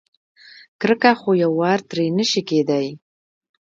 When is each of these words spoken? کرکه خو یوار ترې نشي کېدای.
کرکه 0.81 1.11
خو 1.19 1.29
یوار 1.43 1.79
ترې 1.89 2.05
نشي 2.17 2.41
کېدای. 2.49 2.87